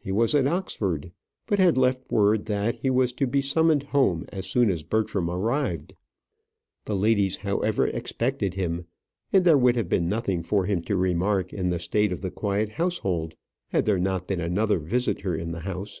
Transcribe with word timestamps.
He 0.00 0.10
was 0.10 0.34
at 0.34 0.46
Oxford; 0.46 1.12
but 1.46 1.58
had 1.58 1.76
left 1.76 2.10
word 2.10 2.46
that 2.46 2.76
he 2.76 2.88
was 2.88 3.12
to 3.12 3.26
be 3.26 3.42
summoned 3.42 3.82
home 3.82 4.24
as 4.32 4.46
soon 4.46 4.70
as 4.70 4.82
Bertram 4.82 5.28
arrived. 5.28 5.92
The 6.86 6.96
ladies, 6.96 7.36
however, 7.36 7.86
expected 7.86 8.54
him, 8.54 8.86
and 9.34 9.44
there 9.44 9.58
would 9.58 9.76
have 9.76 9.90
been 9.90 10.08
nothing 10.08 10.40
for 10.42 10.64
him 10.64 10.80
to 10.84 10.96
remark 10.96 11.52
in 11.52 11.68
the 11.68 11.78
state 11.78 12.10
of 12.10 12.22
the 12.22 12.30
quiet 12.30 12.70
household 12.70 13.34
had 13.68 13.84
there 13.84 13.98
not 14.00 14.26
been 14.26 14.40
another 14.40 14.78
visitor 14.78 15.34
in 15.36 15.52
the 15.52 15.60
house. 15.60 16.00